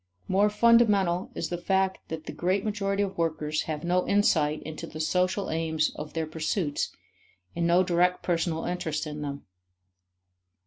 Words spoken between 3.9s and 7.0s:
insight into the social aims of their pursuits